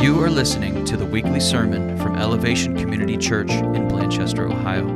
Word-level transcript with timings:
You 0.00 0.22
are 0.22 0.30
listening 0.30 0.84
to 0.84 0.96
the 0.96 1.04
weekly 1.04 1.40
sermon 1.40 1.98
from 1.98 2.14
Elevation 2.14 2.76
Community 2.76 3.16
Church 3.16 3.50
in 3.50 3.88
Blanchester, 3.88 4.48
Ohio. 4.48 4.86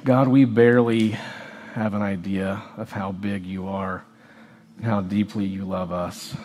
God, 0.03 0.27
we 0.27 0.45
barely 0.45 1.11
have 1.73 1.93
an 1.93 2.01
idea 2.01 2.63
of 2.75 2.91
how 2.91 3.11
big 3.11 3.45
you 3.45 3.67
are 3.67 4.03
and 4.77 4.85
how 4.85 5.01
deeply 5.01 5.45
you 5.45 5.63
love 5.63 5.91
us. 5.91 6.35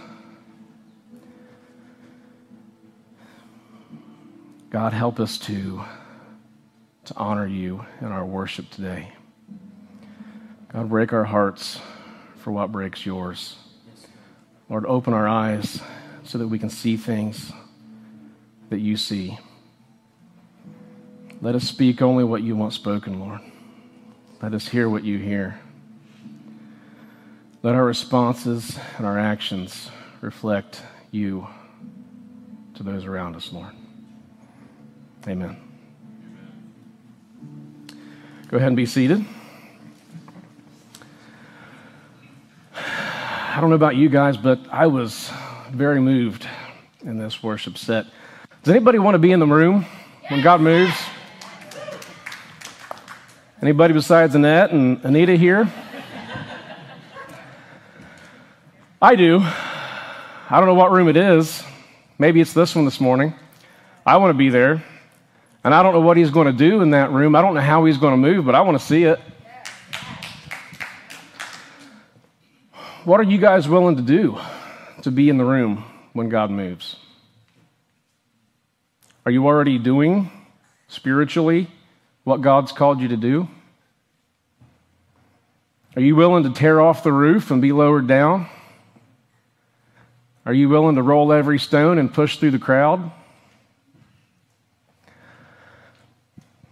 God, 4.68 4.92
help 4.92 5.18
us 5.18 5.38
to, 5.38 5.82
to 7.06 7.16
honor 7.16 7.46
you 7.46 7.86
in 8.02 8.08
our 8.08 8.26
worship 8.26 8.68
today. 8.68 9.10
God, 10.70 10.90
break 10.90 11.14
our 11.14 11.24
hearts 11.24 11.80
for 12.36 12.52
what 12.52 12.70
breaks 12.70 13.06
yours. 13.06 13.56
Lord, 14.68 14.84
open 14.84 15.14
our 15.14 15.26
eyes 15.26 15.80
so 16.24 16.36
that 16.36 16.48
we 16.48 16.58
can 16.58 16.70
see 16.70 16.98
things 16.98 17.52
that 18.70 18.78
you 18.78 18.96
see. 18.96 19.38
Let 21.42 21.54
us 21.54 21.64
speak 21.64 22.00
only 22.00 22.24
what 22.24 22.42
you 22.42 22.56
want 22.56 22.72
spoken, 22.72 23.20
Lord. 23.20 23.40
Let 24.40 24.54
us 24.54 24.68
hear 24.68 24.88
what 24.88 25.04
you 25.04 25.18
hear. 25.18 25.60
Let 27.62 27.74
our 27.74 27.84
responses 27.84 28.78
and 28.96 29.06
our 29.06 29.18
actions 29.18 29.90
reflect 30.22 30.82
you 31.10 31.46
to 32.74 32.82
those 32.82 33.04
around 33.04 33.36
us, 33.36 33.52
Lord. 33.52 33.74
Amen. 35.26 35.56
Go 38.48 38.56
ahead 38.56 38.68
and 38.68 38.76
be 38.76 38.86
seated. 38.86 39.24
I 42.74 43.60
don't 43.60 43.68
know 43.68 43.76
about 43.76 43.96
you 43.96 44.08
guys, 44.08 44.36
but 44.36 44.60
I 44.70 44.86
was 44.86 45.30
very 45.70 46.00
moved 46.00 46.48
in 47.02 47.18
this 47.18 47.42
worship 47.42 47.76
set. 47.76 48.06
Does 48.62 48.74
anybody 48.74 48.98
want 48.98 49.14
to 49.14 49.18
be 49.18 49.32
in 49.32 49.40
the 49.40 49.46
room 49.46 49.86
when 50.28 50.42
God 50.42 50.60
moves? 50.60 50.92
Anybody 53.62 53.94
besides 53.94 54.34
Annette 54.34 54.70
and 54.70 55.02
Anita 55.02 55.34
here? 55.34 55.72
I 59.00 59.16
do. 59.16 59.40
I 59.40 60.58
don't 60.58 60.66
know 60.66 60.74
what 60.74 60.92
room 60.92 61.08
it 61.08 61.16
is. 61.16 61.62
Maybe 62.18 62.42
it's 62.42 62.52
this 62.52 62.76
one 62.76 62.84
this 62.84 63.00
morning. 63.00 63.32
I 64.04 64.18
want 64.18 64.28
to 64.30 64.36
be 64.36 64.50
there. 64.50 64.84
And 65.64 65.72
I 65.72 65.82
don't 65.82 65.94
know 65.94 66.00
what 66.00 66.18
he's 66.18 66.30
going 66.30 66.46
to 66.46 66.52
do 66.52 66.82
in 66.82 66.90
that 66.90 67.12
room. 67.12 67.34
I 67.34 67.40
don't 67.40 67.54
know 67.54 67.62
how 67.62 67.86
he's 67.86 67.96
going 67.96 68.12
to 68.12 68.18
move, 68.18 68.44
but 68.44 68.54
I 68.54 68.60
want 68.60 68.78
to 68.78 68.84
see 68.84 69.04
it. 69.04 69.18
What 73.04 73.20
are 73.20 73.24
you 73.24 73.38
guys 73.38 73.66
willing 73.66 73.96
to 73.96 74.02
do 74.02 74.38
to 75.00 75.10
be 75.10 75.30
in 75.30 75.38
the 75.38 75.46
room 75.46 75.82
when 76.12 76.28
God 76.28 76.50
moves? 76.50 76.96
Are 79.26 79.32
you 79.32 79.46
already 79.46 79.78
doing 79.78 80.30
spiritually 80.88 81.68
what 82.24 82.40
God's 82.40 82.72
called 82.72 83.00
you 83.00 83.08
to 83.08 83.16
do? 83.16 83.48
Are 85.96 86.02
you 86.02 86.16
willing 86.16 86.44
to 86.44 86.50
tear 86.50 86.80
off 86.80 87.02
the 87.02 87.12
roof 87.12 87.50
and 87.50 87.60
be 87.60 87.72
lowered 87.72 88.06
down? 88.06 88.48
Are 90.46 90.54
you 90.54 90.68
willing 90.68 90.96
to 90.96 91.02
roll 91.02 91.32
every 91.32 91.58
stone 91.58 91.98
and 91.98 92.12
push 92.12 92.38
through 92.38 92.52
the 92.52 92.58
crowd? 92.58 93.12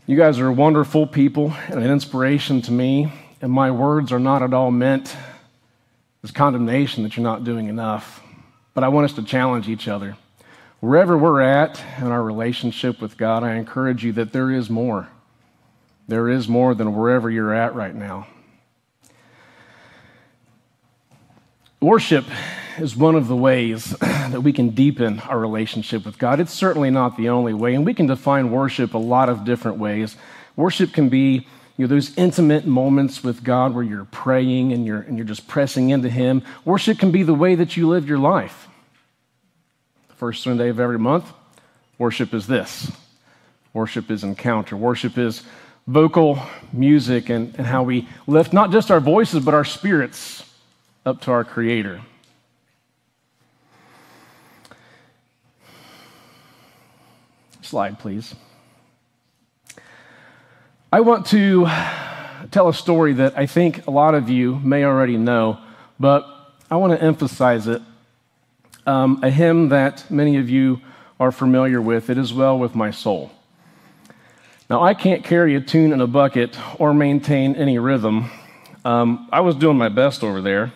You 0.06 0.16
guys 0.16 0.38
are 0.38 0.50
wonderful 0.50 1.06
people 1.06 1.53
and 1.66 1.84
an 1.84 1.91
inspiration 1.91 2.62
to 2.62 2.72
me, 2.72 3.12
and 3.42 3.53
my 3.53 3.70
words 3.70 4.10
are 4.10 4.19
not 4.19 4.42
at 4.42 4.54
all 4.54 4.70
meant 4.70 5.15
as 6.25 6.30
condemnation 6.30 7.03
that 7.03 7.16
you're 7.16 7.25
not 7.25 7.44
doing 7.44 7.69
enough. 7.69 8.22
But 8.72 8.84
I 8.84 8.88
want 8.88 9.04
us 9.04 9.12
to 9.15 9.22
challenge 9.22 9.69
each 9.69 9.86
other. 9.86 10.16
Wherever 10.81 11.19
we're 11.19 11.41
at 11.41 11.83
in 11.99 12.06
our 12.06 12.22
relationship 12.22 13.00
with 13.00 13.16
God, 13.16 13.43
I 13.43 13.55
encourage 13.55 14.05
you 14.05 14.12
that 14.12 14.33
there 14.33 14.50
is 14.50 14.71
more. 14.71 15.09
There 16.06 16.28
is 16.28 16.49
more 16.49 16.75
than 16.75 16.94
wherever 16.94 17.28
you're 17.28 17.53
at 17.53 17.75
right 17.75 17.94
now. 17.94 18.28
Worship 21.81 22.25
is 22.78 22.97
one 22.97 23.16
of 23.16 23.27
the 23.27 23.37
ways 23.37 23.91
that 24.00 24.43
we 24.43 24.53
can 24.53 24.71
deepen 24.71 25.19
our 25.21 25.39
relationship 25.39 26.05
with 26.05 26.16
God. 26.16 26.39
It's 26.39 26.53
certainly 26.53 26.91
not 26.91 27.16
the 27.16 27.28
only 27.28 27.55
way, 27.55 27.75
and 27.75 27.84
we 27.84 27.93
can 27.95 28.06
define 28.06 28.53
worship 28.53 28.95
a 28.95 28.99
lot 28.99 29.28
of 29.28 29.45
different 29.45 29.78
ways. 29.78 30.16
Worship 30.55 30.93
can 30.93 31.09
be 31.09 31.47
you 31.77 31.87
know, 31.87 31.89
those 31.89 32.16
intimate 32.16 32.66
moments 32.66 33.22
with 33.22 33.43
God 33.43 33.75
where 33.75 33.84
you're 33.84 34.06
praying 34.06 34.72
and 34.72 34.87
you're, 34.87 35.00
and 35.00 35.16
you're 35.16 35.27
just 35.27 35.47
pressing 35.49 35.91
into 35.91 36.09
Him. 36.09 36.43
Worship 36.65 36.99
can 36.99 37.10
be 37.10 37.22
the 37.25 37.34
way 37.34 37.55
that 37.56 37.77
you 37.77 37.89
live 37.89 38.09
your 38.09 38.19
life. 38.19 38.69
First 40.18 40.42
Sunday 40.42 40.68
of 40.68 40.80
every 40.80 40.98
month, 40.98 41.32
worship 41.96 42.34
is 42.34 42.48
this 42.48 42.90
worship 43.72 44.10
is 44.10 44.24
encounter. 44.24 44.76
Worship 44.76 45.16
is 45.16 45.44
vocal 45.86 46.42
music 46.72 47.28
and, 47.28 47.54
and 47.56 47.64
how 47.64 47.84
we 47.84 48.08
lift 48.26 48.52
not 48.52 48.72
just 48.72 48.90
our 48.90 48.98
voices, 48.98 49.44
but 49.44 49.54
our 49.54 49.64
spirits 49.64 50.44
up 51.06 51.20
to 51.20 51.30
our 51.30 51.44
Creator. 51.44 52.00
Slide, 57.62 58.00
please. 58.00 58.34
I 60.92 60.98
want 61.00 61.26
to 61.26 61.68
tell 62.50 62.68
a 62.68 62.74
story 62.74 63.12
that 63.12 63.38
I 63.38 63.46
think 63.46 63.86
a 63.86 63.92
lot 63.92 64.16
of 64.16 64.28
you 64.28 64.56
may 64.56 64.82
already 64.82 65.16
know, 65.16 65.60
but 66.00 66.26
I 66.68 66.76
want 66.76 66.98
to 66.98 67.00
emphasize 67.00 67.68
it. 67.68 67.82
Um, 68.88 69.21
a 69.22 69.28
hymn 69.28 69.69
that 69.69 70.10
many 70.10 70.38
of 70.38 70.49
you 70.49 70.81
are 71.21 71.31
familiar 71.31 71.78
with. 71.78 72.09
It 72.09 72.16
is 72.16 72.32
well 72.32 72.59
with 72.59 72.75
my 72.75 72.91
soul. 72.91 73.31
Now, 74.71 74.82
I 74.82 74.94
can't 74.94 75.22
carry 75.22 75.56
a 75.56 75.60
tune 75.60 75.93
in 75.93 76.00
a 76.00 76.06
bucket 76.06 76.56
or 76.81 76.94
maintain 76.94 77.54
any 77.56 77.78
rhythm. 77.78 78.31
Um, 78.87 79.28
I 79.31 79.41
was 79.41 79.56
doing 79.56 79.77
my 79.77 79.91
best 79.91 80.25
over 80.25 80.41
there. 80.41 80.72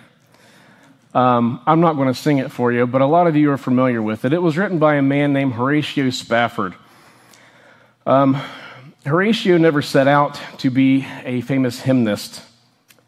Um, 1.15 1.63
I'm 1.67 1.81
not 1.81 1.95
going 1.95 2.09
to 2.09 2.15
sing 2.15 2.37
it 2.37 2.53
for 2.53 2.71
you, 2.71 2.87
but 2.87 3.01
a 3.01 3.07
lot 3.07 3.29
of 3.29 3.35
you 3.35 3.51
are 3.51 3.57
familiar 3.57 4.03
with 4.03 4.27
it. 4.27 4.35
It 4.35 4.43
was 4.43 4.59
written 4.59 4.79
by 4.79 4.97
a 4.97 5.03
man 5.03 5.33
named 5.33 5.55
Horatio 5.55 6.11
Spafford. 6.11 6.75
Um, 8.05 8.39
Horatio 9.07 9.57
never 9.57 9.81
set 9.81 10.07
out 10.07 10.39
to 10.59 10.69
be 10.69 11.07
a 11.25 11.41
famous 11.41 11.81
hymnist. 11.81 12.43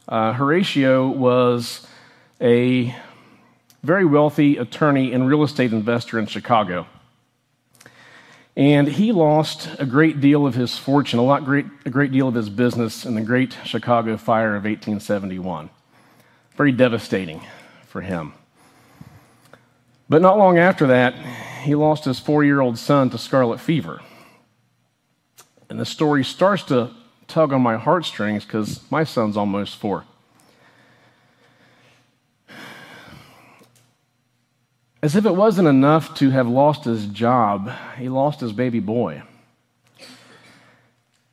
Uh, 0.09 0.33
Horatio 0.33 1.09
was 1.09 1.87
a 2.41 2.97
very 3.85 4.07
wealthy 4.07 4.57
attorney 4.57 5.13
and 5.13 5.29
real 5.29 5.43
estate 5.43 5.73
investor 5.73 6.19
in 6.19 6.27
Chicago. 6.27 6.87
And 8.57 8.89
he 8.89 9.13
lost 9.13 9.69
a 9.79 9.85
great 9.85 10.21
deal 10.21 10.47
of 10.47 10.55
his 10.55 10.79
fortune, 10.79 11.19
a, 11.19 11.23
lot 11.23 11.45
great, 11.45 11.67
a 11.85 11.91
great 11.91 12.11
deal 12.11 12.27
of 12.27 12.35
his 12.35 12.49
business 12.49 13.05
in 13.05 13.15
the 13.15 13.21
Great 13.21 13.57
Chicago 13.65 14.17
Fire 14.17 14.57
of 14.57 14.65
1871. 14.65 15.69
Very 16.57 16.73
devastating 16.73 17.43
for 17.87 18.01
him. 18.01 18.33
But 20.09 20.23
not 20.23 20.39
long 20.39 20.57
after 20.57 20.87
that, 20.87 21.15
he 21.63 21.75
lost 21.75 22.05
his 22.05 22.19
four 22.19 22.43
year 22.43 22.61
old 22.61 22.79
son 22.79 23.11
to 23.11 23.19
scarlet 23.19 23.61
fever. 23.61 24.01
And 25.69 25.79
the 25.79 25.85
story 25.85 26.25
starts 26.25 26.63
to 26.65 26.91
tug 27.27 27.53
on 27.53 27.61
my 27.61 27.77
heartstrings 27.77 28.45
because 28.45 28.81
my 28.91 29.05
son's 29.05 29.37
almost 29.37 29.77
four. 29.77 30.05
As 35.05 35.15
if 35.15 35.27
it 35.27 35.37
wasn't 35.37 35.69
enough 35.69 36.15
to 36.15 36.31
have 36.31 36.49
lost 36.49 36.87
his 36.87 37.05
job, 37.05 37.71
he 37.99 38.09
lost 38.09 38.41
his 38.41 38.55
baby 38.55 38.81
boy. 38.81 39.23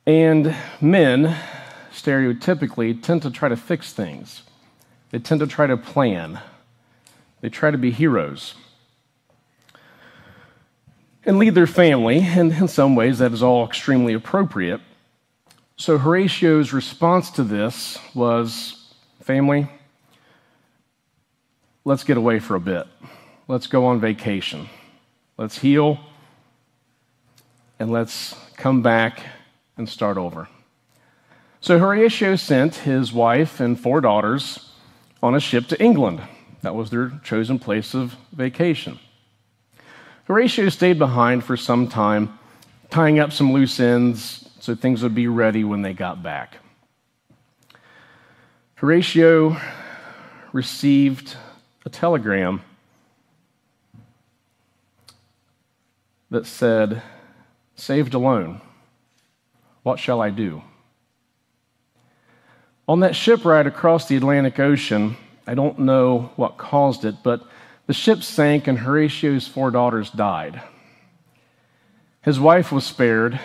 And 0.05 0.53
men, 0.81 1.37
stereotypically, 1.93 3.01
tend 3.01 3.21
to 3.21 3.31
try 3.31 3.47
to 3.47 3.55
fix 3.55 3.93
things. 3.93 4.41
They 5.11 5.19
tend 5.19 5.39
to 5.39 5.47
try 5.47 5.67
to 5.67 5.77
plan. 5.77 6.41
They 7.39 7.47
try 7.47 7.71
to 7.71 7.77
be 7.77 7.91
heroes 7.91 8.55
and 11.25 11.39
lead 11.39 11.55
their 11.55 11.65
family, 11.65 12.19
and 12.19 12.51
in 12.51 12.67
some 12.67 12.93
ways 12.93 13.19
that 13.19 13.31
is 13.31 13.41
all 13.41 13.65
extremely 13.65 14.13
appropriate. 14.13 14.81
So 15.77 15.97
Horatio's 15.97 16.73
response 16.73 17.31
to 17.31 17.43
this 17.45 17.97
was 18.13 18.93
family, 19.21 19.69
let's 21.85 22.03
get 22.03 22.17
away 22.17 22.39
for 22.39 22.55
a 22.55 22.59
bit. 22.59 22.85
Let's 23.51 23.67
go 23.67 23.87
on 23.87 23.99
vacation. 23.99 24.69
Let's 25.37 25.57
heal 25.57 25.99
and 27.79 27.91
let's 27.91 28.33
come 28.55 28.81
back 28.81 29.23
and 29.75 29.89
start 29.89 30.15
over. 30.15 30.47
So 31.59 31.77
Horatio 31.77 32.37
sent 32.37 32.75
his 32.75 33.11
wife 33.11 33.59
and 33.59 33.77
four 33.77 33.99
daughters 33.99 34.71
on 35.21 35.35
a 35.35 35.41
ship 35.41 35.67
to 35.67 35.83
England. 35.83 36.21
That 36.61 36.75
was 36.75 36.91
their 36.91 37.11
chosen 37.25 37.59
place 37.59 37.93
of 37.93 38.15
vacation. 38.31 38.99
Horatio 40.27 40.69
stayed 40.69 40.97
behind 40.97 41.43
for 41.43 41.57
some 41.57 41.89
time, 41.89 42.39
tying 42.89 43.19
up 43.19 43.33
some 43.33 43.51
loose 43.51 43.81
ends 43.81 44.49
so 44.61 44.75
things 44.75 45.03
would 45.03 45.13
be 45.13 45.27
ready 45.27 45.65
when 45.65 45.81
they 45.81 45.91
got 45.91 46.23
back. 46.23 46.55
Horatio 48.75 49.57
received 50.53 51.35
a 51.85 51.89
telegram 51.89 52.61
that 56.31 56.47
said, 56.47 57.03
Saved 57.75 58.13
alone, 58.13 58.61
what 59.83 59.99
shall 59.99 60.21
I 60.21 60.29
do? 60.29 60.63
On 62.87 63.01
that 63.01 63.15
ship 63.15 63.45
ride 63.45 63.67
across 63.67 64.07
the 64.07 64.15
Atlantic 64.17 64.59
Ocean, 64.59 65.17
I 65.45 65.53
don't 65.53 65.79
know 65.79 66.31
what 66.35 66.57
caused 66.57 67.05
it, 67.05 67.15
but 67.23 67.43
the 67.87 67.93
ship 67.93 68.23
sank 68.23 68.67
and 68.67 68.79
Horatio's 68.79 69.47
four 69.47 69.71
daughters 69.71 70.09
died. 70.09 70.61
His 72.21 72.39
wife 72.39 72.71
was 72.71 72.85
spared 72.85 73.39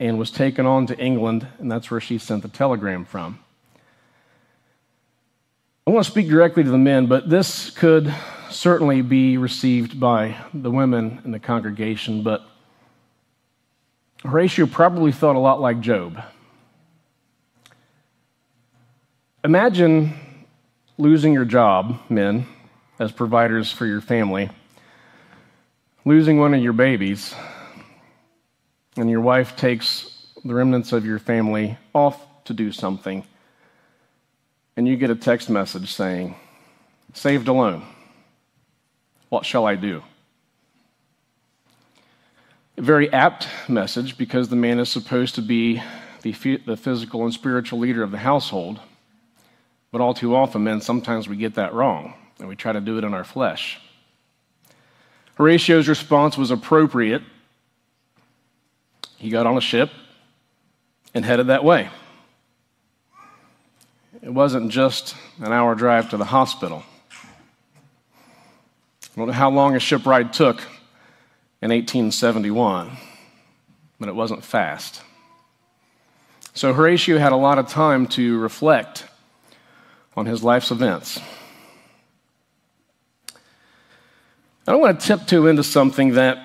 and 0.00 0.18
was 0.18 0.30
taken 0.30 0.66
on 0.66 0.86
to 0.88 0.98
England, 0.98 1.46
and 1.58 1.70
that's 1.70 1.90
where 1.90 2.00
she 2.00 2.18
sent 2.18 2.42
the 2.42 2.48
telegram 2.48 3.04
from. 3.04 3.38
I 5.86 5.90
want 5.90 6.04
to 6.04 6.10
speak 6.10 6.28
directly 6.28 6.64
to 6.64 6.70
the 6.70 6.78
men, 6.78 7.06
but 7.06 7.28
this 7.28 7.70
could 7.70 8.12
certainly 8.52 9.02
be 9.02 9.36
received 9.36 9.98
by 9.98 10.36
the 10.52 10.70
women 10.70 11.20
in 11.24 11.30
the 11.30 11.38
congregation, 11.38 12.22
but 12.22 12.42
Horatio 14.22 14.66
probably 14.66 15.10
thought 15.10 15.36
a 15.36 15.40
lot 15.40 15.60
like 15.60 15.80
Job. 15.80 16.22
Imagine 19.44 20.14
losing 20.98 21.32
your 21.32 21.44
job, 21.44 21.98
men, 22.08 22.46
as 22.98 23.10
providers 23.10 23.72
for 23.72 23.86
your 23.86 24.00
family, 24.00 24.48
losing 26.04 26.38
one 26.38 26.54
of 26.54 26.62
your 26.62 26.72
babies, 26.72 27.34
and 28.96 29.10
your 29.10 29.20
wife 29.20 29.56
takes 29.56 30.28
the 30.44 30.54
remnants 30.54 30.92
of 30.92 31.04
your 31.04 31.18
family 31.18 31.76
off 31.94 32.24
to 32.44 32.52
do 32.52 32.70
something, 32.70 33.24
and 34.76 34.86
you 34.86 34.96
get 34.96 35.10
a 35.10 35.16
text 35.16 35.50
message 35.50 35.92
saying, 35.92 36.36
Saved 37.14 37.48
alone. 37.48 37.84
What 39.32 39.46
shall 39.46 39.64
I 39.64 39.76
do? 39.76 40.02
A 42.76 42.82
very 42.82 43.10
apt 43.10 43.48
message 43.66 44.18
because 44.18 44.50
the 44.50 44.56
man 44.56 44.78
is 44.78 44.90
supposed 44.90 45.36
to 45.36 45.40
be 45.40 45.82
the, 46.20 46.32
the 46.66 46.76
physical 46.76 47.24
and 47.24 47.32
spiritual 47.32 47.78
leader 47.78 48.02
of 48.02 48.10
the 48.10 48.18
household. 48.18 48.78
But 49.90 50.02
all 50.02 50.12
too 50.12 50.36
often, 50.36 50.64
men, 50.64 50.82
sometimes 50.82 51.30
we 51.30 51.36
get 51.36 51.54
that 51.54 51.72
wrong 51.72 52.12
and 52.40 52.46
we 52.46 52.56
try 52.56 52.72
to 52.72 52.80
do 52.82 52.98
it 52.98 53.04
in 53.04 53.14
our 53.14 53.24
flesh. 53.24 53.80
Horatio's 55.36 55.88
response 55.88 56.36
was 56.36 56.50
appropriate. 56.50 57.22
He 59.16 59.30
got 59.30 59.46
on 59.46 59.56
a 59.56 59.62
ship 59.62 59.88
and 61.14 61.24
headed 61.24 61.46
that 61.46 61.64
way. 61.64 61.88
It 64.20 64.34
wasn't 64.34 64.70
just 64.70 65.16
an 65.38 65.54
hour 65.54 65.74
drive 65.74 66.10
to 66.10 66.18
the 66.18 66.26
hospital. 66.26 66.82
Know 69.26 69.32
how 69.32 69.50
long 69.50 69.76
a 69.76 69.80
ship 69.80 70.04
ride 70.04 70.32
took 70.32 70.60
in 71.60 71.70
1871, 71.70 72.90
but 74.00 74.08
it 74.08 74.14
wasn't 74.14 74.44
fast. 74.44 75.02
So 76.54 76.72
Horatio 76.72 77.18
had 77.18 77.32
a 77.32 77.36
lot 77.36 77.58
of 77.58 77.68
time 77.68 78.06
to 78.08 78.38
reflect 78.38 79.06
on 80.16 80.26
his 80.26 80.42
life's 80.42 80.70
events. 80.70 81.20
I 84.66 84.72
don't 84.72 84.80
want 84.80 85.00
to 85.00 85.06
tiptoe 85.06 85.46
into 85.46 85.62
something 85.62 86.14
that 86.14 86.38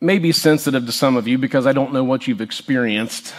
may 0.00 0.18
be 0.18 0.32
sensitive 0.32 0.86
to 0.86 0.92
some 0.92 1.16
of 1.16 1.28
you 1.28 1.38
because 1.38 1.66
I 1.66 1.72
don't 1.72 1.92
know 1.92 2.04
what 2.04 2.26
you've 2.26 2.40
experienced. 2.40 3.34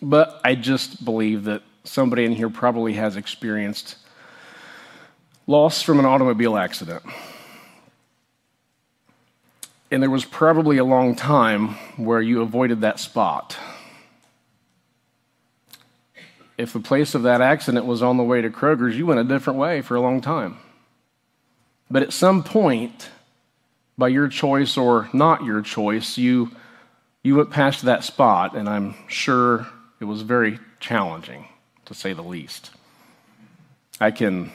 But 0.00 0.40
I 0.44 0.54
just 0.54 1.04
believe 1.04 1.44
that 1.44 1.62
somebody 1.84 2.24
in 2.24 2.32
here 2.32 2.50
probably 2.50 2.94
has 2.94 3.16
experienced 3.16 3.96
loss 5.50 5.82
from 5.82 5.98
an 5.98 6.06
automobile 6.06 6.56
accident. 6.56 7.02
And 9.90 10.02
there 10.02 10.10
was 10.10 10.24
probably 10.24 10.78
a 10.78 10.84
long 10.84 11.16
time 11.16 11.70
where 11.96 12.22
you 12.22 12.42
avoided 12.42 12.82
that 12.82 13.00
spot 13.00 13.56
if 16.60 16.74
the 16.74 16.80
place 16.80 17.14
of 17.14 17.22
that 17.22 17.40
accident 17.40 17.86
was 17.86 18.02
on 18.02 18.18
the 18.18 18.22
way 18.22 18.42
to 18.42 18.50
Kroger's, 18.50 18.94
you 18.94 19.06
went 19.06 19.18
a 19.18 19.24
different 19.24 19.58
way 19.58 19.80
for 19.80 19.94
a 19.94 20.00
long 20.00 20.20
time. 20.20 20.58
But 21.90 22.02
at 22.02 22.12
some 22.12 22.44
point, 22.44 23.08
by 23.96 24.08
your 24.08 24.28
choice 24.28 24.76
or 24.76 25.08
not 25.14 25.42
your 25.42 25.62
choice, 25.62 26.18
you, 26.18 26.50
you 27.22 27.36
went 27.36 27.50
past 27.50 27.82
that 27.82 28.04
spot, 28.04 28.54
and 28.54 28.68
I'm 28.68 28.94
sure 29.08 29.66
it 30.00 30.04
was 30.04 30.20
very 30.20 30.58
challenging, 30.80 31.48
to 31.86 31.94
say 31.94 32.12
the 32.12 32.22
least. 32.22 32.70
I 33.98 34.10
can, 34.10 34.52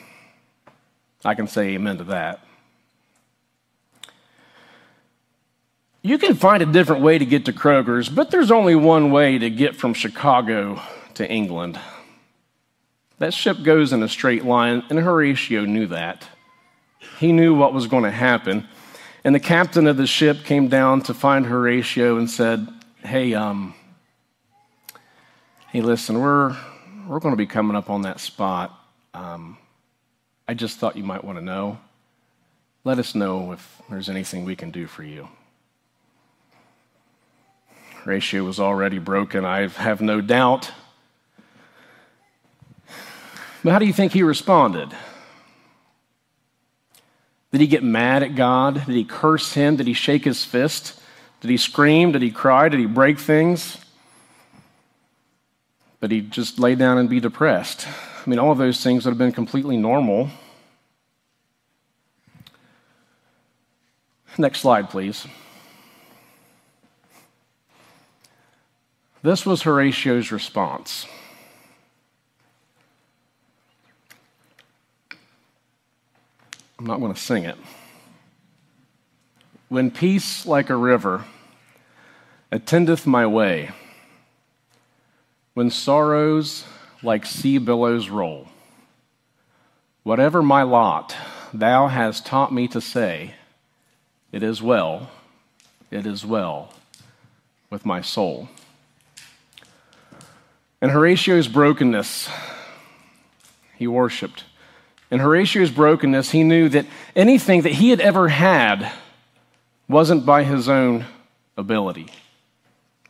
I 1.25 1.33
can 1.33 1.47
say 1.47 1.69
amen 1.69 1.97
to 1.97 2.03
that. 2.05 2.39
You 6.03 6.19
can 6.19 6.35
find 6.35 6.61
a 6.61 6.67
different 6.67 7.01
way 7.01 7.17
to 7.17 7.25
get 7.25 7.45
to 7.45 7.53
Kroger's, 7.53 8.09
but 8.09 8.29
there's 8.29 8.51
only 8.51 8.75
one 8.75 9.09
way 9.09 9.39
to 9.39 9.49
get 9.49 9.75
from 9.75 9.95
Chicago 9.95 10.79
to 11.15 11.27
England. 11.27 11.79
That 13.17 13.33
ship 13.33 13.63
goes 13.63 13.91
in 13.91 14.03
a 14.03 14.07
straight 14.07 14.45
line, 14.45 14.83
and 14.91 14.99
Horatio 14.99 15.65
knew 15.65 15.87
that. 15.87 16.27
He 17.17 17.31
knew 17.31 17.55
what 17.55 17.73
was 17.73 17.87
going 17.87 18.03
to 18.03 18.11
happen. 18.11 18.67
And 19.23 19.33
the 19.33 19.39
captain 19.39 19.87
of 19.87 19.97
the 19.97 20.05
ship 20.05 20.43
came 20.43 20.67
down 20.67 21.01
to 21.03 21.15
find 21.15 21.47
Horatio 21.47 22.19
and 22.19 22.29
said, 22.29 22.67
Hey, 22.99 23.33
um, 23.33 23.73
hey, 25.71 25.81
listen, 25.81 26.21
we're, 26.21 26.55
we're 27.07 27.19
going 27.19 27.33
to 27.33 27.37
be 27.37 27.47
coming 27.47 27.75
up 27.75 27.89
on 27.89 28.03
that 28.03 28.19
spot. 28.19 28.79
Um, 29.15 29.57
I 30.47 30.53
just 30.53 30.77
thought 30.77 30.95
you 30.95 31.03
might 31.03 31.23
want 31.23 31.37
to 31.39 31.43
know. 31.43 31.79
Let 32.83 32.99
us 32.99 33.15
know 33.15 33.51
if 33.51 33.81
there's 33.89 34.09
anything 34.09 34.45
we 34.45 34.55
can 34.55 34.69
do 34.69 34.85
for 34.85 35.03
you. 35.03 35.27
Ratio 38.05 38.43
was 38.43 38.59
already 38.59 38.99
broken, 38.99 39.43
I 39.43 39.67
have 39.67 40.01
no 40.01 40.21
doubt. 40.21 40.71
But 43.63 43.71
how 43.71 43.79
do 43.79 43.87
you 43.87 43.93
think 43.93 44.13
he 44.13 44.21
responded? 44.21 44.89
Did 47.51 47.61
he 47.61 47.67
get 47.67 47.83
mad 47.83 48.21
at 48.21 48.35
God? 48.35 48.85
Did 48.85 48.95
he 48.95 49.03
curse 49.03 49.53
him? 49.53 49.77
Did 49.77 49.87
he 49.87 49.93
shake 49.93 50.25
his 50.25 50.45
fist? 50.45 50.99
Did 51.41 51.49
he 51.49 51.57
scream? 51.57 52.11
Did 52.11 52.21
he 52.21 52.29
cry? 52.29 52.69
Did 52.69 52.79
he 52.79 52.85
break 52.85 53.17
things? 53.17 53.77
But 55.99 56.11
he 56.11 56.21
just 56.21 56.59
lay 56.59 56.75
down 56.75 56.99
and 56.99 57.09
be 57.09 57.19
depressed. 57.19 57.87
I 58.25 58.29
mean, 58.29 58.39
all 58.39 58.51
of 58.51 58.57
those 58.57 58.81
things 58.81 59.05
would 59.05 59.11
have 59.11 59.19
been 59.19 59.31
completely 59.31 59.77
normal. 59.77 60.29
Next 64.37 64.61
slide, 64.61 64.89
please. 64.89 65.27
This 69.21 69.45
was 69.45 69.61
Horatio's 69.61 70.31
response. 70.31 71.05
I'm 76.79 76.85
not 76.85 76.99
going 76.99 77.13
to 77.13 77.19
sing 77.19 77.45
it. 77.45 77.57
When 79.69 79.91
peace 79.91 80.45
like 80.45 80.69
a 80.69 80.75
river 80.75 81.25
attendeth 82.51 83.05
my 83.05 83.25
way, 83.25 83.69
when 85.53 85.69
sorrows 85.69 86.65
like 87.05 87.25
sea 87.25 87.57
billows 87.57 88.09
roll, 88.09 88.47
whatever 90.03 90.41
my 90.41 90.63
lot, 90.63 91.15
thou 91.53 91.87
hast 91.87 92.25
taught 92.25 92.53
me 92.53 92.67
to 92.67 92.81
say, 92.81 93.35
It 94.31 94.43
is 94.43 94.61
well, 94.61 95.09
it 95.91 96.05
is 96.05 96.25
well 96.25 96.73
with 97.69 97.85
my 97.85 98.01
soul. 98.01 98.49
In 100.81 100.89
Horatio's 100.89 101.47
brokenness, 101.47 102.29
he 103.77 103.87
worshiped. 103.87 104.43
In 105.09 105.19
Horatio's 105.19 105.71
brokenness, 105.71 106.31
he 106.31 106.43
knew 106.43 106.69
that 106.69 106.85
anything 107.15 107.61
that 107.61 107.73
he 107.73 107.89
had 107.89 108.01
ever 108.01 108.27
had 108.27 108.91
wasn't 109.87 110.25
by 110.25 110.43
his 110.43 110.67
own 110.67 111.05
ability. 111.57 112.07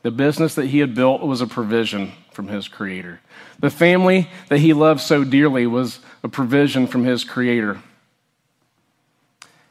The 0.06 0.12
business 0.12 0.54
that 0.54 0.66
he 0.66 0.78
had 0.78 0.94
built 0.94 1.20
was 1.20 1.40
a 1.40 1.48
provision 1.48 2.12
from 2.30 2.46
his 2.46 2.68
Creator. 2.68 3.18
The 3.58 3.70
family 3.70 4.30
that 4.48 4.60
he 4.60 4.72
loved 4.72 5.00
so 5.00 5.24
dearly 5.24 5.66
was 5.66 5.98
a 6.22 6.28
provision 6.28 6.86
from 6.86 7.02
his 7.02 7.24
Creator. 7.24 7.82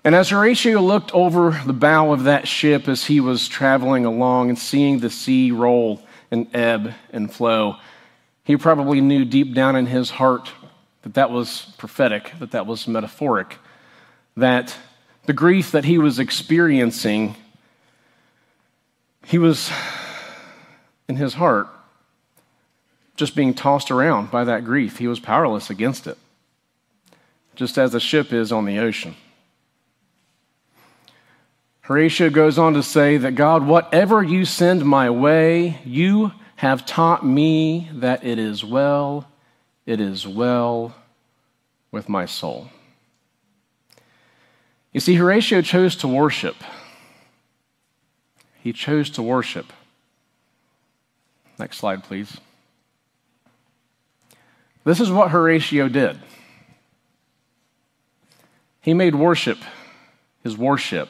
And 0.04 0.14
as 0.14 0.32
Horatio 0.32 0.82
looked 0.82 1.14
over 1.14 1.52
the 1.66 1.72
bow 1.72 2.12
of 2.12 2.26
that 2.26 2.50
ship 2.50 2.90
as 2.90 3.06
he 3.06 3.22
was 3.22 3.48
traveling 3.48 4.04
along 4.04 4.50
and 4.50 4.60
seeing 4.60 5.00
the 5.00 5.10
sea 5.10 5.52
roll 5.52 6.06
and 6.30 6.54
ebb 6.54 6.94
and 7.14 7.34
flow, 7.34 7.78
he 8.44 8.58
probably 8.58 9.00
knew 9.00 9.24
deep 9.24 9.54
down 9.54 9.78
in 9.78 9.86
his 9.86 10.10
heart 10.10 10.52
that 11.04 11.14
that 11.14 11.32
was 11.32 11.74
prophetic, 11.78 12.34
that 12.40 12.52
that 12.52 12.68
was 12.68 12.90
metaphoric, 12.90 13.58
that 14.36 14.76
the 15.28 15.34
grief 15.34 15.72
that 15.72 15.86
he 15.86 15.98
was 15.98 16.20
experiencing, 16.20 17.38
he 19.24 19.38
was 19.38 19.72
in 21.08 21.16
his 21.16 21.36
heart 21.36 21.68
just 23.16 23.36
being 23.36 23.54
tossed 23.54 23.92
around 23.92 24.30
by 24.30 24.44
that 24.44 24.66
grief. 24.66 24.98
He 24.98 25.08
was 25.08 25.20
powerless 25.20 25.70
against 25.70 26.08
it, 26.08 26.18
just 27.56 27.78
as 27.78 27.94
a 27.94 28.00
ship 28.00 28.34
is 28.34 28.52
on 28.52 28.66
the 28.66 28.80
ocean. 28.80 29.16
Horatio 31.82 32.30
goes 32.30 32.58
on 32.58 32.74
to 32.74 32.84
say 32.84 33.18
that 33.18 33.36
God, 33.36 33.66
whatever 33.66 34.24
you 34.24 34.44
send 34.44 34.84
my 34.84 35.10
way, 35.10 35.80
you 35.86 36.32
have 36.56 36.86
taught 36.86 37.26
me 37.26 37.90
that 37.94 38.24
it 38.24 38.40
is 38.40 38.66
well, 38.66 39.28
it 39.86 40.02
is 40.02 40.28
well 40.28 40.96
with 41.92 42.10
my 42.10 42.26
soul. 42.26 42.70
You 44.92 45.00
see, 45.00 45.16
Horatio 45.16 45.62
chose 45.62 45.96
to 45.98 46.08
worship. 46.08 46.56
He 48.62 48.74
chose 48.74 49.10
to 49.12 49.22
worship. 49.22 49.72
Next 51.58 51.78
slide, 51.78 52.04
please. 52.04 52.38
This 54.84 55.00
is 55.00 55.10
what 55.12 55.32
Horatio 55.32 55.88
did. 55.88 56.20
He 58.82 58.94
made 58.94 59.16
worship 59.16 59.58
his 60.46 60.56
worship. 60.56 61.10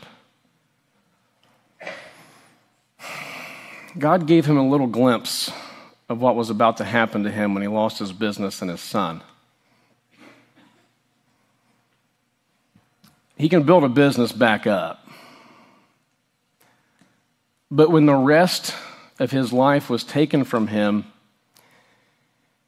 God 3.98 4.26
gave 4.28 4.46
him 4.46 4.58
a 4.58 4.68
little 4.68 4.88
glimpse 4.88 5.52
of 6.08 6.22
what 6.22 6.38
was 6.38 6.50
about 6.50 6.78
to 6.78 6.86
happen 6.86 7.24
to 7.24 7.32
him 7.32 7.54
when 7.54 7.62
he 7.62 7.68
lost 7.68 8.00
his 8.00 8.14
business 8.14 8.62
and 8.62 8.72
his 8.72 8.80
son. 8.80 9.22
He 13.36 13.50
can 13.50 13.64
build 13.64 13.84
a 13.84 13.90
business 13.90 14.32
back 14.32 14.66
up. 14.66 15.06
But 17.70 17.92
when 17.92 18.06
the 18.06 18.16
rest 18.16 18.74
of 19.20 19.32
his 19.32 19.54
life 19.54 19.90
was 19.90 20.04
taken 20.04 20.44
from 20.44 20.68
him, 20.68 21.06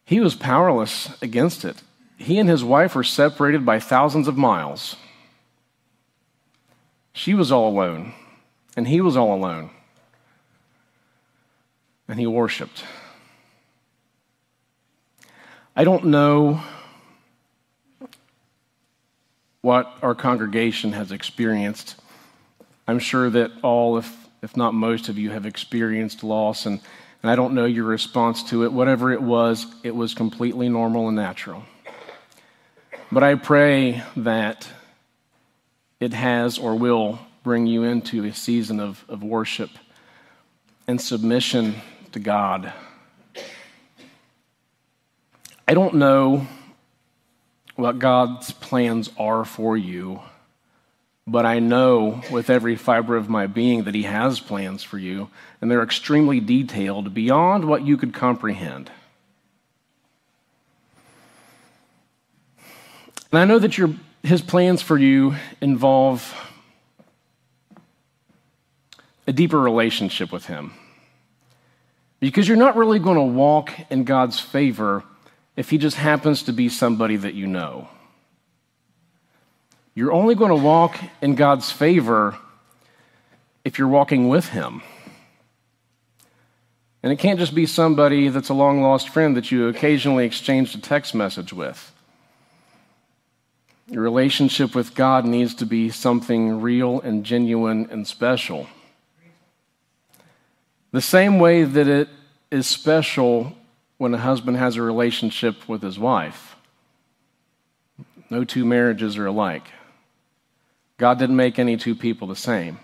he 0.06 0.20
was 0.20 0.36
powerless 0.36 1.10
against 1.22 1.66
it. 1.66 1.82
He 2.18 2.40
and 2.40 2.50
his 2.50 2.64
wife 2.64 2.96
were 2.96 3.04
separated 3.04 3.66
by 3.66 3.80
thousands 3.80 4.28
of 4.28 4.38
miles. 4.38 4.96
She 7.14 7.34
was 7.34 7.52
all 7.52 7.70
alone, 7.70 8.14
and 8.76 8.88
he 8.88 9.02
was 9.02 9.18
all 9.18 9.34
alone 9.34 9.72
and 12.08 12.20
he 12.20 12.28
worshiped. 12.28 12.84
I 15.76 15.84
don't 15.84 16.06
know 16.06 16.62
what 19.62 19.94
our 20.02 20.16
congregation 20.16 20.94
has 20.94 21.12
experienced. 21.12 21.96
I'm 22.88 23.00
sure 23.00 23.30
that 23.30 23.52
all, 23.62 23.98
if, 23.98 24.27
if 24.48 24.56
not 24.56 24.74
most 24.74 25.10
of 25.10 25.18
you, 25.18 25.30
have 25.32 25.46
experienced 25.46 26.24
loss, 26.24 26.66
and, 26.66 26.80
and 27.22 27.30
I 27.30 27.36
don't 27.36 27.54
know 27.54 27.66
your 27.66 27.84
response 27.84 28.44
to 28.44 28.64
it. 28.64 28.72
Whatever 28.72 29.12
it 29.12 29.22
was, 29.22 29.66
it 29.84 29.94
was 29.94 30.14
completely 30.14 30.70
normal 30.70 31.10
and 31.10 31.18
natural. 31.18 31.66
But 33.12 33.24
I 33.24 33.36
pray 33.36 34.02
that 34.16 34.66
it 36.00 36.14
has 36.14 36.58
or 36.58 36.76
will 36.76 37.20
bring 37.44 37.68
you 37.68 37.84
into 37.84 38.24
a 38.24 38.34
season 38.34 38.80
of, 38.80 39.04
of 39.10 39.22
worship 39.22 39.70
and 40.88 41.02
submission 41.02 41.76
to 42.14 42.20
God. 42.20 42.72
I 45.68 45.74
don't 45.74 45.96
know 45.96 46.48
what 47.76 48.00
God's 48.00 48.52
plans 48.52 49.10
are 49.18 49.44
for 49.44 49.76
you, 49.76 50.22
but 51.28 51.46
I 51.46 51.60
know 51.60 52.22
with 52.32 52.50
every 52.50 52.78
fiber 52.78 53.18
of 53.18 53.28
my 53.28 53.48
being 53.48 53.84
that 53.84 53.94
He 53.94 54.04
has 54.04 54.40
plans 54.40 54.82
for 54.82 54.98
you, 54.98 55.30
and 55.60 55.70
they're 55.70 55.84
extremely 55.84 56.40
detailed 56.40 57.14
beyond 57.14 57.66
what 57.66 57.86
you 57.86 57.98
could 57.98 58.14
comprehend. 58.14 58.90
And 63.30 63.42
I 63.42 63.44
know 63.44 63.60
that 63.60 63.78
your, 63.78 63.90
His 64.24 64.42
plans 64.42 64.82
for 64.82 64.98
you 64.98 65.36
involve 65.60 66.34
a 69.28 69.34
deeper 69.34 69.60
relationship 69.60 70.32
with 70.32 70.46
Him. 70.46 70.72
Because 72.22 72.48
you're 72.48 72.58
not 72.58 72.78
really 72.78 73.00
going 73.00 73.18
to 73.18 73.22
walk 73.22 73.74
in 73.90 74.06
God's 74.06 74.40
favor 74.40 75.04
if 75.58 75.70
He 75.70 75.78
just 75.78 75.98
happens 75.98 76.44
to 76.44 76.54
be 76.54 76.70
somebody 76.70 77.18
that 77.18 77.34
you 77.34 77.48
know. 77.48 77.90
You're 79.98 80.14
only 80.14 80.36
going 80.36 80.52
to 80.52 80.64
walk 80.64 80.96
in 81.24 81.34
God's 81.34 81.72
favor 81.72 82.38
if 83.66 83.80
you're 83.80 83.88
walking 83.88 84.30
with 84.30 84.50
Him. 84.50 84.84
And 87.02 87.12
it 87.12 87.16
can't 87.16 87.40
just 87.40 87.56
be 87.56 87.66
somebody 87.66 88.30
that's 88.30 88.50
a 88.50 88.54
long 88.54 88.84
lost 88.84 89.10
friend 89.10 89.36
that 89.36 89.52
you 89.52 89.68
occasionally 89.68 90.24
exchanged 90.24 90.78
a 90.78 90.82
text 90.82 91.16
message 91.16 91.52
with. 91.52 91.92
Your 93.88 94.04
relationship 94.04 94.76
with 94.76 94.94
God 94.94 95.26
needs 95.26 95.56
to 95.56 95.66
be 95.66 95.90
something 95.90 96.62
real 96.62 97.02
and 97.02 97.24
genuine 97.24 97.88
and 97.90 98.08
special. 98.08 98.68
The 100.92 101.02
same 101.02 101.40
way 101.40 101.64
that 101.64 101.88
it 101.88 102.08
is 102.52 102.68
special 102.68 103.58
when 103.98 104.14
a 104.14 104.20
husband 104.20 104.58
has 104.58 104.76
a 104.76 104.84
relationship 104.84 105.68
with 105.68 105.82
his 105.82 105.98
wife. 105.98 106.56
No 108.30 108.44
two 108.44 108.64
marriages 108.64 109.18
are 109.18 109.26
alike. 109.26 109.72
God 110.98 111.20
didn't 111.20 111.36
make 111.36 111.60
any 111.60 111.78
two 111.78 111.96
people 111.96 112.28
the 112.28 112.36
same. 112.36 112.80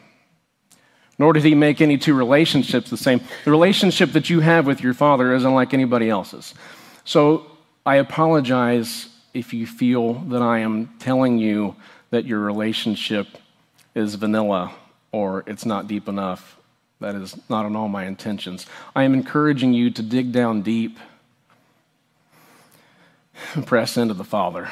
Nor 1.19 1.33
did 1.33 1.43
he 1.43 1.55
make 1.55 1.81
any 1.81 1.97
two 1.97 2.13
relationships 2.13 2.89
the 2.89 2.97
same. 2.97 3.21
The 3.45 3.51
relationship 3.51 4.11
that 4.13 4.29
you 4.29 4.39
have 4.39 4.65
with 4.65 4.81
your 4.81 4.93
father 4.93 5.33
isn't 5.33 5.53
like 5.53 5.73
anybody 5.73 6.09
else's. 6.09 6.53
So 7.05 7.45
I 7.85 7.95
apologize 7.95 9.09
if 9.33 9.53
you 9.53 9.67
feel 9.67 10.13
that 10.13 10.41
I 10.41 10.59
am 10.59 10.93
telling 10.99 11.37
you 11.37 11.75
that 12.09 12.25
your 12.25 12.39
relationship 12.39 13.27
is 13.95 14.15
vanilla 14.15 14.73
or 15.11 15.43
it's 15.47 15.65
not 15.65 15.87
deep 15.87 16.07
enough 16.07 16.57
that 17.03 17.15
is 17.15 17.37
not 17.49 17.65
in 17.65 17.75
all 17.75 17.89
my 17.89 18.05
intentions. 18.05 18.65
I 18.95 19.03
am 19.03 19.13
encouraging 19.13 19.73
you 19.73 19.91
to 19.91 20.01
dig 20.01 20.31
down 20.31 20.61
deep 20.61 20.97
and 23.53 23.67
press 23.67 23.97
into 23.97 24.13
the 24.13 24.23
Father. 24.23 24.69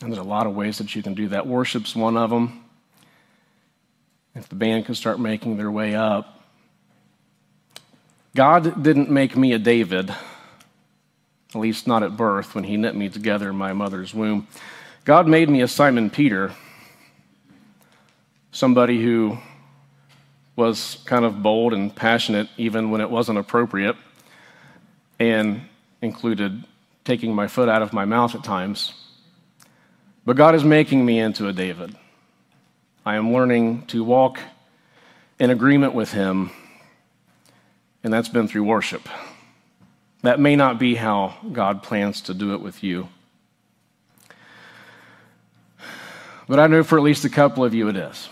And 0.00 0.12
there's 0.12 0.18
a 0.18 0.28
lot 0.28 0.46
of 0.46 0.54
ways 0.54 0.78
that 0.78 0.94
you 0.94 1.02
can 1.02 1.14
do 1.14 1.28
that. 1.28 1.46
Worship's 1.46 1.96
one 1.96 2.16
of 2.16 2.30
them. 2.30 2.64
If 4.34 4.48
the 4.48 4.54
band 4.54 4.86
can 4.86 4.94
start 4.94 5.18
making 5.18 5.56
their 5.56 5.70
way 5.70 5.96
up. 5.96 6.42
God 8.36 8.82
didn't 8.82 9.10
make 9.10 9.36
me 9.36 9.52
a 9.52 9.58
David, 9.58 10.10
at 10.10 11.54
least 11.54 11.88
not 11.88 12.04
at 12.04 12.16
birth 12.16 12.54
when 12.54 12.62
he 12.62 12.76
knit 12.76 12.94
me 12.94 13.08
together 13.08 13.50
in 13.50 13.56
my 13.56 13.72
mother's 13.72 14.14
womb. 14.14 14.46
God 15.04 15.26
made 15.26 15.50
me 15.50 15.62
a 15.62 15.66
Simon 15.66 16.10
Peter, 16.10 16.52
somebody 18.52 19.02
who 19.02 19.38
was 20.54 20.98
kind 21.04 21.24
of 21.24 21.42
bold 21.42 21.72
and 21.72 21.94
passionate 21.94 22.48
even 22.56 22.90
when 22.90 23.00
it 23.00 23.10
wasn't 23.10 23.38
appropriate, 23.38 23.96
and 25.18 25.62
included 26.00 26.62
taking 27.04 27.34
my 27.34 27.48
foot 27.48 27.68
out 27.68 27.82
of 27.82 27.92
my 27.92 28.04
mouth 28.04 28.36
at 28.36 28.44
times. 28.44 28.92
But 30.24 30.36
God 30.36 30.54
is 30.54 30.64
making 30.64 31.04
me 31.04 31.18
into 31.18 31.48
a 31.48 31.52
David. 31.52 31.96
I 33.04 33.16
am 33.16 33.32
learning 33.32 33.86
to 33.86 34.04
walk 34.04 34.40
in 35.38 35.50
agreement 35.50 35.94
with 35.94 36.12
Him, 36.12 36.50
and 38.04 38.12
that's 38.12 38.28
been 38.28 38.48
through 38.48 38.64
worship. 38.64 39.08
That 40.22 40.40
may 40.40 40.56
not 40.56 40.78
be 40.78 40.96
how 40.96 41.36
God 41.52 41.82
plans 41.82 42.20
to 42.22 42.34
do 42.34 42.52
it 42.54 42.60
with 42.60 42.82
you. 42.82 43.08
But 46.48 46.58
I 46.58 46.66
know 46.66 46.82
for 46.82 46.98
at 46.98 47.04
least 47.04 47.24
a 47.24 47.30
couple 47.30 47.64
of 47.64 47.74
you 47.74 47.88
it 47.88 47.96
is. 47.96 48.28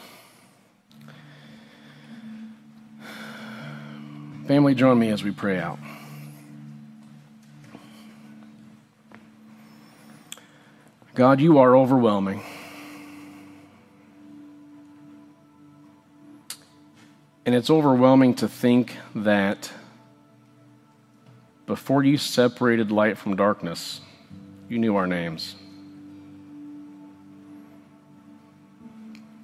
Family, 4.46 4.74
join 4.74 4.98
me 4.98 5.10
as 5.10 5.24
we 5.24 5.30
pray 5.30 5.58
out. 5.58 5.78
God, 11.16 11.40
you 11.40 11.58
are 11.58 11.76
overwhelming. 11.76 12.44
And 17.44 17.54
it's 17.54 17.70
overwhelming 17.70 18.34
to 18.34 18.48
think 18.48 18.96
that 19.16 19.72
before 21.66 22.04
you 22.04 22.16
separated 22.16 22.92
light 22.92 23.18
from 23.18 23.34
darkness, 23.34 24.00
you 24.68 24.78
knew 24.78 24.94
our 24.94 25.08
names. 25.08 25.56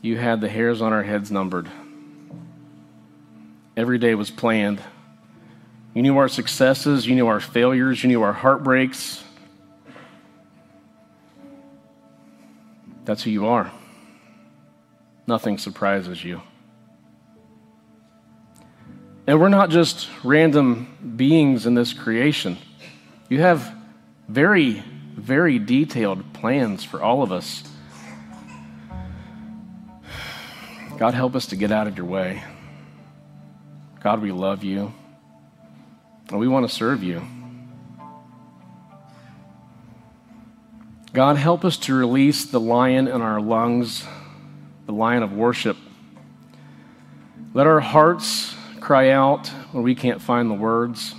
you 0.02 0.18
had 0.18 0.40
the 0.40 0.48
hairs 0.48 0.82
on 0.82 0.92
our 0.92 1.04
heads 1.04 1.30
numbered. 1.30 1.70
Every 3.76 3.98
day 3.98 4.14
was 4.16 4.30
planned. 4.30 4.82
You 5.94 6.02
knew 6.02 6.18
our 6.18 6.28
successes, 6.28 7.06
you 7.06 7.14
knew 7.14 7.28
our 7.28 7.40
failures, 7.40 8.02
you 8.02 8.08
knew 8.08 8.22
our 8.22 8.32
heartbreaks. 8.32 9.22
That's 13.12 13.24
who 13.24 13.30
you 13.30 13.44
are. 13.48 13.70
Nothing 15.26 15.58
surprises 15.58 16.24
you. 16.24 16.40
And 19.26 19.38
we're 19.38 19.50
not 19.50 19.68
just 19.68 20.08
random 20.24 21.14
beings 21.18 21.66
in 21.66 21.74
this 21.74 21.92
creation. 21.92 22.56
You 23.28 23.42
have 23.42 23.70
very, 24.28 24.82
very 25.14 25.58
detailed 25.58 26.32
plans 26.32 26.84
for 26.84 27.02
all 27.02 27.22
of 27.22 27.32
us. 27.32 27.62
God, 30.96 31.12
help 31.12 31.36
us 31.36 31.44
to 31.48 31.56
get 31.56 31.70
out 31.70 31.86
of 31.86 31.98
your 31.98 32.06
way. 32.06 32.42
God, 34.02 34.22
we 34.22 34.32
love 34.32 34.64
you. 34.64 34.90
And 36.30 36.38
we 36.38 36.48
want 36.48 36.66
to 36.66 36.74
serve 36.74 37.02
you. 37.02 37.20
God, 41.12 41.36
help 41.36 41.62
us 41.64 41.76
to 41.78 41.94
release 41.94 42.46
the 42.46 42.60
lion 42.60 43.06
in 43.06 43.20
our 43.20 43.38
lungs, 43.38 44.04
the 44.86 44.92
lion 44.92 45.22
of 45.22 45.34
worship. 45.34 45.76
Let 47.52 47.66
our 47.66 47.80
hearts 47.80 48.54
cry 48.80 49.10
out 49.10 49.48
when 49.72 49.84
we 49.84 49.94
can't 49.94 50.22
find 50.22 50.50
the 50.50 50.54
words. 50.54 51.14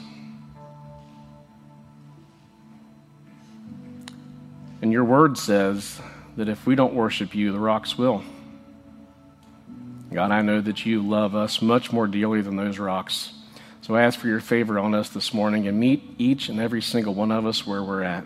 And 4.81 4.91
your 4.91 5.03
word 5.03 5.37
says 5.37 6.01
that 6.37 6.49
if 6.49 6.65
we 6.65 6.73
don't 6.73 6.95
worship 6.95 7.35
you, 7.35 7.51
the 7.51 7.59
rocks 7.59 7.95
will. 7.95 8.23
God, 10.11 10.31
I 10.31 10.41
know 10.41 10.59
that 10.59 10.87
you 10.87 11.07
love 11.07 11.35
us 11.35 11.61
much 11.61 11.93
more 11.93 12.07
dearly 12.07 12.41
than 12.41 12.55
those 12.55 12.79
rocks. 12.79 13.31
So 13.81 13.95
I 13.95 14.01
ask 14.01 14.19
for 14.19 14.27
your 14.27 14.39
favor 14.39 14.79
on 14.79 14.95
us 14.95 15.09
this 15.09 15.35
morning 15.35 15.67
and 15.67 15.79
meet 15.79 16.15
each 16.17 16.49
and 16.49 16.59
every 16.59 16.81
single 16.81 17.13
one 17.13 17.31
of 17.31 17.45
us 17.45 17.67
where 17.67 17.83
we're 17.83 18.01
at. 18.01 18.25